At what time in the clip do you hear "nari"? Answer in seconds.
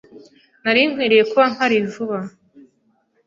0.63-0.81